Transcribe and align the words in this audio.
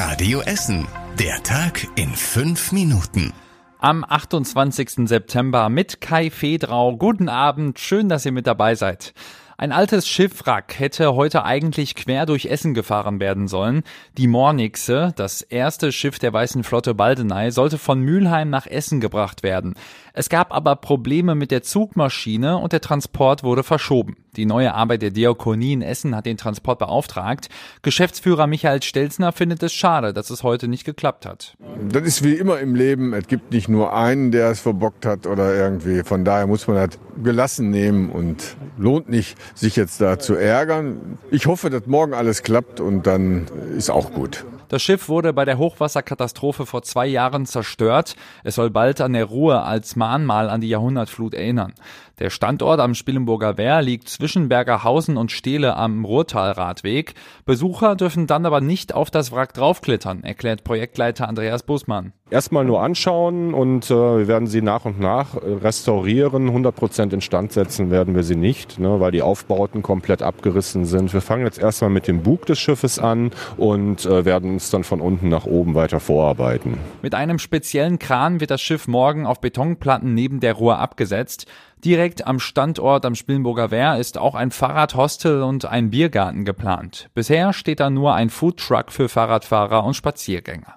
Radio 0.00 0.42
Essen. 0.42 0.86
Der 1.18 1.42
Tag 1.42 1.84
in 1.96 2.10
fünf 2.10 2.70
Minuten. 2.70 3.32
Am 3.80 4.04
28. 4.04 5.08
September 5.08 5.68
mit 5.70 6.00
Kai 6.00 6.30
Fedrau. 6.30 6.96
Guten 6.96 7.28
Abend, 7.28 7.80
schön, 7.80 8.08
dass 8.08 8.24
ihr 8.24 8.30
mit 8.30 8.46
dabei 8.46 8.76
seid. 8.76 9.12
Ein 9.60 9.72
altes 9.72 10.06
Schiffwrack 10.06 10.78
hätte 10.78 11.16
heute 11.16 11.44
eigentlich 11.44 11.96
quer 11.96 12.26
durch 12.26 12.44
Essen 12.44 12.74
gefahren 12.74 13.18
werden 13.18 13.48
sollen. 13.48 13.82
Die 14.16 14.28
Mornixe, 14.28 15.12
das 15.16 15.42
erste 15.42 15.90
Schiff 15.90 16.20
der 16.20 16.32
Weißen 16.32 16.62
Flotte 16.62 16.94
Baldenei, 16.94 17.50
sollte 17.50 17.76
von 17.76 18.00
Mülheim 18.00 18.50
nach 18.50 18.68
Essen 18.68 19.00
gebracht 19.00 19.42
werden. 19.42 19.74
Es 20.12 20.28
gab 20.28 20.54
aber 20.54 20.76
Probleme 20.76 21.34
mit 21.34 21.50
der 21.50 21.64
Zugmaschine 21.64 22.56
und 22.58 22.72
der 22.72 22.80
Transport 22.80 23.42
wurde 23.42 23.64
verschoben. 23.64 24.16
Die 24.36 24.46
neue 24.46 24.74
Arbeit 24.74 25.02
der 25.02 25.10
Diakonie 25.10 25.72
in 25.72 25.82
Essen 25.82 26.14
hat 26.14 26.26
den 26.26 26.36
Transport 26.36 26.78
beauftragt. 26.78 27.48
Geschäftsführer 27.82 28.46
Michael 28.46 28.80
Stelzner 28.84 29.32
findet 29.32 29.60
es 29.64 29.72
schade, 29.72 30.12
dass 30.12 30.30
es 30.30 30.44
heute 30.44 30.68
nicht 30.68 30.84
geklappt 30.84 31.26
hat. 31.26 31.56
Das 31.90 32.04
ist 32.04 32.22
wie 32.22 32.34
immer 32.34 32.60
im 32.60 32.76
Leben. 32.76 33.12
Es 33.12 33.26
gibt 33.26 33.50
nicht 33.50 33.68
nur 33.68 33.92
einen, 33.92 34.30
der 34.30 34.52
es 34.52 34.60
verbockt 34.60 35.04
hat 35.04 35.26
oder 35.26 35.52
irgendwie. 35.52 36.04
Von 36.04 36.24
daher 36.24 36.46
muss 36.46 36.68
man 36.68 36.76
das 36.76 37.00
gelassen 37.22 37.70
nehmen 37.70 38.10
und 38.10 38.56
lohnt 38.76 39.08
nicht, 39.08 39.36
sich 39.54 39.76
jetzt 39.76 40.00
da 40.00 40.18
zu 40.18 40.34
ärgern. 40.34 41.18
Ich 41.30 41.46
hoffe, 41.46 41.70
dass 41.70 41.86
morgen 41.86 42.14
alles 42.14 42.42
klappt 42.42 42.80
und 42.80 43.06
dann 43.06 43.46
ist 43.76 43.90
auch 43.90 44.12
gut. 44.12 44.44
Das 44.68 44.82
Schiff 44.82 45.08
wurde 45.08 45.32
bei 45.32 45.46
der 45.46 45.56
Hochwasserkatastrophe 45.56 46.66
vor 46.66 46.82
zwei 46.82 47.06
Jahren 47.06 47.46
zerstört. 47.46 48.16
Es 48.44 48.56
soll 48.56 48.68
bald 48.68 49.00
an 49.00 49.14
der 49.14 49.24
Ruhe 49.24 49.62
als 49.62 49.96
Mahnmal 49.96 50.50
an 50.50 50.60
die 50.60 50.68
Jahrhundertflut 50.68 51.32
erinnern. 51.32 51.72
Der 52.18 52.28
Standort 52.28 52.78
am 52.78 52.94
Spillenburger 52.94 53.56
Wehr 53.56 53.80
liegt 53.80 54.10
zwischen 54.10 54.50
Bergerhausen 54.50 55.16
und 55.16 55.32
Stehle 55.32 55.76
am 55.76 56.04
Ruhrtalradweg. 56.04 57.14
Besucher 57.46 57.96
dürfen 57.96 58.26
dann 58.26 58.44
aber 58.44 58.60
nicht 58.60 58.92
auf 58.92 59.10
das 59.10 59.32
Wrack 59.32 59.54
draufklettern, 59.54 60.22
erklärt 60.22 60.64
Projektleiter 60.64 61.28
Andreas 61.28 61.62
Busmann. 61.62 62.12
Erstmal 62.30 62.66
nur 62.66 62.82
anschauen 62.82 63.54
und 63.54 63.90
äh, 63.90 63.94
wir 63.94 64.28
werden 64.28 64.46
sie 64.46 64.60
nach 64.60 64.84
und 64.84 65.00
nach 65.00 65.36
restaurieren. 65.42 66.48
100 66.48 66.76
Prozent 66.76 67.12
instand 67.14 67.52
setzen 67.52 67.90
werden 67.90 68.14
wir 68.14 68.22
sie 68.22 68.36
nicht, 68.36 68.78
ne, 68.78 69.00
weil 69.00 69.12
die 69.12 69.22
Aufbauten 69.22 69.80
komplett 69.80 70.22
abgerissen 70.22 70.84
sind. 70.84 71.14
Wir 71.14 71.22
fangen 71.22 71.44
jetzt 71.44 71.58
erstmal 71.58 71.90
mit 71.90 72.06
dem 72.06 72.22
Bug 72.22 72.44
des 72.44 72.58
Schiffes 72.58 72.98
an 72.98 73.30
und 73.56 74.04
äh, 74.04 74.26
werden 74.26 74.50
uns 74.50 74.68
dann 74.70 74.84
von 74.84 75.00
unten 75.00 75.30
nach 75.30 75.46
oben 75.46 75.74
weiter 75.74 76.00
vorarbeiten. 76.00 76.76
Mit 77.00 77.14
einem 77.14 77.38
speziellen 77.38 77.98
Kran 77.98 78.40
wird 78.40 78.50
das 78.50 78.60
Schiff 78.60 78.88
morgen 78.88 79.24
auf 79.24 79.40
Betonplatten 79.40 80.12
neben 80.12 80.40
der 80.40 80.52
Ruhr 80.52 80.78
abgesetzt. 80.78 81.46
Direkt 81.82 82.26
am 82.26 82.40
Standort 82.40 83.06
am 83.06 83.14
Spillenburger 83.14 83.70
Wehr 83.70 83.96
ist 83.96 84.18
auch 84.18 84.34
ein 84.34 84.50
Fahrradhostel 84.50 85.42
und 85.42 85.64
ein 85.64 85.88
Biergarten 85.88 86.44
geplant. 86.44 87.08
Bisher 87.14 87.54
steht 87.54 87.80
da 87.80 87.88
nur 87.88 88.14
ein 88.14 88.28
Foodtruck 88.28 88.92
für 88.92 89.08
Fahrradfahrer 89.08 89.82
und 89.84 89.94
Spaziergänger. 89.94 90.74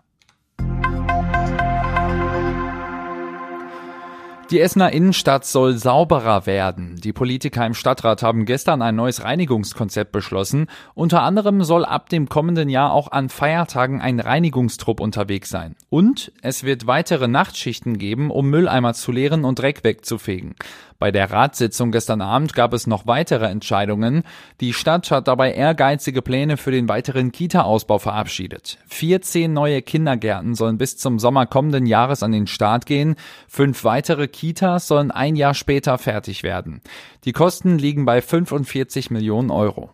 Die 4.52 4.60
Essener 4.60 4.92
Innenstadt 4.92 5.46
soll 5.46 5.78
sauberer 5.78 6.46
werden. 6.46 6.98
Die 6.98 7.14
Politiker 7.14 7.66
im 7.66 7.74
Stadtrat 7.74 8.22
haben 8.22 8.44
gestern 8.44 8.82
ein 8.82 8.98
neues 8.98 9.24
Reinigungskonzept 9.24 10.12
beschlossen. 10.12 10.68
Unter 10.94 11.22
anderem 11.22 11.64
soll 11.64 11.86
ab 11.86 12.10
dem 12.10 12.28
kommenden 12.28 12.68
Jahr 12.68 12.92
auch 12.92 13.14
an 13.14 13.30
Feiertagen 13.30 14.02
ein 14.02 14.20
Reinigungstrupp 14.20 15.00
unterwegs 15.00 15.50
sein. 15.50 15.78
Und 15.90 16.34
es 16.42 16.66
wird 16.66 16.86
weitere 16.86 17.30
Nachtschichten 17.30 17.98
geben, 17.98 18.30
um 18.30 18.50
Mülleimer 18.50 18.94
zu 18.94 19.14
leeren 19.14 19.46
und 19.46 19.58
Dreck 19.58 19.86
wegzufegen. 19.86 20.56
Bei 21.02 21.10
der 21.10 21.32
Ratssitzung 21.32 21.92
gestern 21.92 22.22
Abend 22.22 22.54
gab 22.54 22.74
es 22.74 22.86
noch 22.86 23.08
weitere 23.08 23.48
Entscheidungen. 23.48 24.22
Die 24.60 24.72
Stadt 24.72 25.10
hat 25.10 25.28
dabei 25.28 25.52
ehrgeizige 25.52 26.22
Pläne 26.22 26.58
für 26.58 26.70
den 26.70 26.88
weiteren 26.88 27.32
Kita-Ausbau 27.32 27.98
verabschiedet. 27.98 28.78
14 28.86 29.52
neue 29.52 29.82
Kindergärten 29.82 30.54
sollen 30.54 30.78
bis 30.78 30.98
zum 30.98 31.18
Sommer 31.18 31.48
kommenden 31.48 31.88
Jahres 31.88 32.22
an 32.22 32.34
den 32.34 32.46
Start 32.46 32.86
gehen. 32.86 33.16
Fünf 33.48 33.84
weitere 33.84 34.28
Kitas 34.28 34.88
sollen 34.88 35.10
ein 35.10 35.36
Jahr 35.36 35.56
später 35.56 35.98
fertig 35.98 36.44
werden. 36.44 36.82
Die 37.26 37.32
Kosten 37.32 37.80
liegen 37.80 38.06
bei 38.06 38.22
45 38.22 39.10
Millionen 39.10 39.50
Euro. 39.50 39.90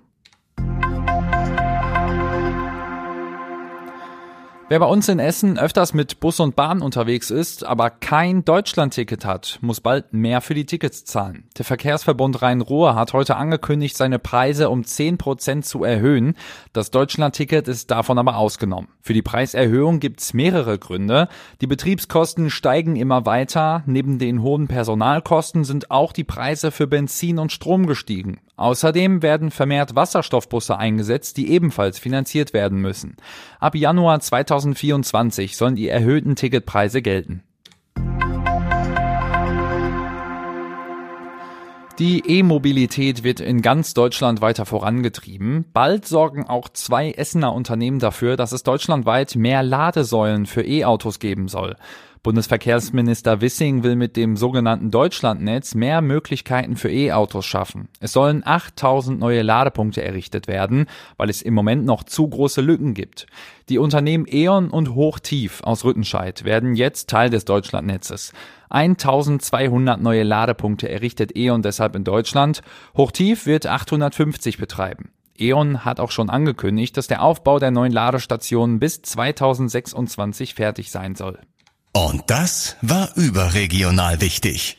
Wer 4.69 4.79
bei 4.79 4.85
uns 4.85 5.07
in 5.07 5.19
Essen 5.19 5.57
öfters 5.57 5.93
mit 5.93 6.19
Bus 6.19 6.41
und 6.41 6.57
Bahn 6.57 6.81
unterwegs 6.81 7.31
ist, 7.31 7.63
aber 7.63 7.89
kein 7.89 8.43
Deutschlandticket 8.43 9.23
hat, 9.23 9.59
muss 9.61 9.79
bald 9.79 10.11
mehr 10.11 10.41
für 10.41 10.55
die 10.55 10.65
Tickets 10.65 11.05
zahlen. 11.05 11.45
Der 11.57 11.63
Verkehrsverbund 11.63 12.41
Rhein-Ruhr 12.41 12.93
hat 12.93 13.13
heute 13.13 13.37
angekündigt, 13.37 13.95
seine 13.95 14.19
Preise 14.19 14.69
um 14.69 14.83
10 14.83 15.17
Prozent 15.17 15.65
zu 15.65 15.85
erhöhen. 15.85 16.35
Das 16.73 16.91
Deutschlandticket 16.91 17.69
ist 17.69 17.91
davon 17.91 18.17
aber 18.17 18.35
ausgenommen. 18.35 18.89
Für 18.99 19.13
die 19.13 19.21
Preiserhöhung 19.21 20.01
gibt's 20.01 20.33
mehrere 20.33 20.77
Gründe. 20.77 21.29
Die 21.61 21.67
Betriebskosten 21.67 22.49
steigen 22.49 22.97
immer 22.97 23.25
weiter. 23.25 23.83
Neben 23.85 24.19
den 24.19 24.41
hohen 24.41 24.67
Personalkosten 24.67 25.63
sind 25.63 25.91
auch 25.91 26.11
die 26.11 26.25
Preise 26.25 26.71
für 26.71 26.87
Benzin 26.87 27.39
und 27.39 27.53
Strom 27.53 27.87
gestiegen. 27.87 28.41
Außerdem 28.57 29.21
werden 29.21 29.51
vermehrt 29.51 29.95
Wasserstoffbusse 29.95 30.77
eingesetzt, 30.77 31.37
die 31.37 31.51
ebenfalls 31.51 31.99
finanziert 31.99 32.53
werden 32.53 32.79
müssen. 32.81 33.15
Ab 33.59 33.75
Januar 33.75 34.19
2024 34.19 35.55
sollen 35.55 35.75
die 35.75 35.87
erhöhten 35.87 36.35
Ticketpreise 36.35 37.03
gelten. 37.03 37.43
Die 41.99 42.21
E-Mobilität 42.27 43.23
wird 43.23 43.39
in 43.39 43.63
ganz 43.63 43.95
Deutschland 43.95 44.39
weiter 44.39 44.67
vorangetrieben. 44.67 45.65
Bald 45.73 46.05
sorgen 46.05 46.47
auch 46.47 46.69
zwei 46.69 47.11
Essener 47.11 47.53
Unternehmen 47.53 47.97
dafür, 47.97 48.37
dass 48.37 48.51
es 48.51 48.61
deutschlandweit 48.61 49.35
mehr 49.35 49.63
Ladesäulen 49.63 50.45
für 50.45 50.61
E-Autos 50.61 51.17
geben 51.17 51.47
soll. 51.47 51.75
Bundesverkehrsminister 52.27 53.39
Wissing 53.39 53.83
will 53.83 53.95
mit 53.95 54.17
dem 54.17 54.35
sogenannten 54.35 54.91
Deutschlandnetz 54.91 55.75
mehr 55.75 56.01
Möglichkeiten 56.01 56.75
für 56.75 56.91
E-Autos 56.91 57.45
schaffen. 57.45 57.87
Es 58.01 58.11
sollen 58.11 58.45
8000 58.45 59.17
neue 59.17 59.43
Ladepunkte 59.43 60.03
errichtet 60.03 60.45
werden, 60.49 60.87
weil 61.15 61.29
es 61.29 61.41
im 61.41 61.53
Moment 61.53 61.85
noch 61.85 62.03
zu 62.03 62.27
große 62.27 62.59
Lücken 62.59 62.93
gibt. 62.93 63.27
Die 63.69 63.77
Unternehmen 63.77 64.25
E.ON 64.29 64.69
und 64.71 64.93
Hochtief 64.93 65.63
aus 65.63 65.85
Rüttenscheid 65.85 66.43
werden 66.43 66.75
jetzt 66.75 67.09
Teil 67.09 67.29
des 67.29 67.45
Deutschlandnetzes. 67.45 68.33
1200 68.71 70.01
neue 70.01 70.23
Ladepunkte 70.23 70.89
errichtet 70.89 71.33
E.ON 71.33 71.61
deshalb 71.61 71.95
in 71.95 72.03
Deutschland. 72.03 72.61
Hochtief 72.97 73.45
wird 73.45 73.67
850 73.67 74.57
betreiben. 74.57 75.11
E.ON 75.39 75.85
hat 75.85 76.01
auch 76.01 76.11
schon 76.11 76.29
angekündigt, 76.29 76.97
dass 76.97 77.07
der 77.07 77.21
Aufbau 77.21 77.59
der 77.59 77.71
neuen 77.71 77.93
Ladestationen 77.93 78.79
bis 78.79 79.01
2026 79.01 80.55
fertig 80.55 80.91
sein 80.91 81.15
soll. 81.15 81.39
Und 81.97 82.25
das 82.27 82.75
war 82.83 83.09
überregional 83.15 84.21
wichtig. 84.21 84.77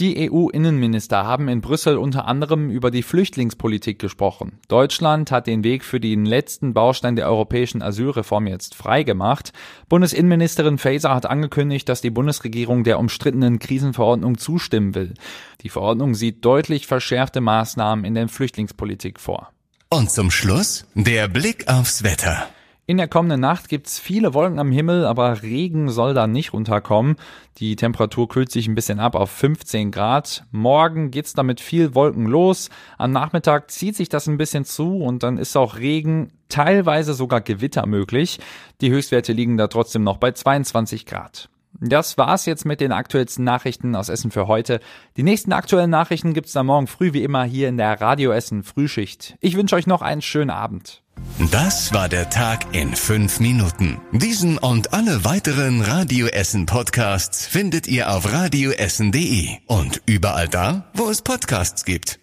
Die 0.00 0.28
EU-Innenminister 0.28 1.24
haben 1.24 1.46
in 1.46 1.60
Brüssel 1.60 1.96
unter 1.96 2.26
anderem 2.26 2.70
über 2.70 2.90
die 2.90 3.04
Flüchtlingspolitik 3.04 4.00
gesprochen. 4.00 4.58
Deutschland 4.66 5.30
hat 5.30 5.46
den 5.46 5.62
Weg 5.62 5.84
für 5.84 6.00
den 6.00 6.26
letzten 6.26 6.74
Baustein 6.74 7.14
der 7.14 7.28
europäischen 7.28 7.82
Asylreform 7.82 8.48
jetzt 8.48 8.74
freigemacht. 8.74 9.52
Bundesinnenministerin 9.88 10.78
Faeser 10.78 11.14
hat 11.14 11.26
angekündigt, 11.26 11.88
dass 11.88 12.00
die 12.00 12.10
Bundesregierung 12.10 12.82
der 12.82 12.98
umstrittenen 12.98 13.60
Krisenverordnung 13.60 14.36
zustimmen 14.36 14.96
will. 14.96 15.14
Die 15.60 15.68
Verordnung 15.68 16.16
sieht 16.16 16.44
deutlich 16.44 16.88
verschärfte 16.88 17.40
Maßnahmen 17.40 18.04
in 18.04 18.14
der 18.14 18.26
Flüchtlingspolitik 18.26 19.20
vor. 19.20 19.52
Und 19.88 20.10
zum 20.10 20.32
Schluss 20.32 20.84
der 20.96 21.28
Blick 21.28 21.68
aufs 21.68 22.02
Wetter. 22.02 22.48
In 22.88 22.98
der 22.98 23.08
kommenden 23.08 23.40
Nacht 23.40 23.68
gibt's 23.68 23.98
viele 23.98 24.32
Wolken 24.32 24.60
am 24.60 24.70
Himmel, 24.70 25.06
aber 25.06 25.42
Regen 25.42 25.88
soll 25.88 26.14
da 26.14 26.28
nicht 26.28 26.52
runterkommen. 26.52 27.16
Die 27.58 27.74
Temperatur 27.74 28.28
kühlt 28.28 28.52
sich 28.52 28.68
ein 28.68 28.76
bisschen 28.76 29.00
ab 29.00 29.16
auf 29.16 29.28
15 29.28 29.90
Grad. 29.90 30.44
Morgen 30.52 31.10
geht's 31.10 31.32
damit 31.32 31.60
viel 31.60 31.96
Wolken 31.96 32.26
los. 32.26 32.70
Am 32.96 33.10
Nachmittag 33.10 33.72
zieht 33.72 33.96
sich 33.96 34.08
das 34.08 34.28
ein 34.28 34.36
bisschen 34.36 34.64
zu 34.64 34.98
und 34.98 35.24
dann 35.24 35.36
ist 35.36 35.56
auch 35.56 35.78
Regen, 35.78 36.30
teilweise 36.48 37.14
sogar 37.14 37.40
Gewitter 37.40 37.86
möglich. 37.86 38.38
Die 38.80 38.90
Höchstwerte 38.90 39.32
liegen 39.32 39.56
da 39.56 39.66
trotzdem 39.66 40.04
noch 40.04 40.18
bei 40.18 40.30
22 40.30 41.06
Grad. 41.06 41.48
Das 41.80 42.16
war's 42.18 42.46
jetzt 42.46 42.64
mit 42.64 42.80
den 42.80 42.92
aktuellsten 42.92 43.44
Nachrichten 43.44 43.94
aus 43.94 44.08
Essen 44.08 44.30
für 44.30 44.46
heute. 44.46 44.80
Die 45.16 45.22
nächsten 45.22 45.52
aktuellen 45.52 45.90
Nachrichten 45.90 46.34
gibt's 46.34 46.52
dann 46.52 46.66
morgen 46.66 46.86
früh 46.86 47.12
wie 47.12 47.22
immer 47.22 47.44
hier 47.44 47.68
in 47.68 47.76
der 47.76 48.00
Radio 48.00 48.32
Essen 48.32 48.62
Frühschicht. 48.62 49.36
Ich 49.40 49.56
wünsche 49.56 49.76
euch 49.76 49.86
noch 49.86 50.02
einen 50.02 50.22
schönen 50.22 50.50
Abend. 50.50 51.02
Das 51.50 51.92
war 51.92 52.08
der 52.08 52.30
Tag 52.30 52.74
in 52.74 52.94
fünf 52.94 53.40
Minuten. 53.40 53.98
Diesen 54.12 54.58
und 54.58 54.92
alle 54.92 55.24
weiteren 55.24 55.80
Radio 55.80 56.26
Essen 56.26 56.66
Podcasts 56.66 57.46
findet 57.46 57.86
ihr 57.86 58.10
auf 58.10 58.32
radioessen.de 58.32 59.48
und 59.66 60.02
überall 60.06 60.48
da, 60.48 60.90
wo 60.94 61.08
es 61.08 61.22
Podcasts 61.22 61.84
gibt. 61.84 62.20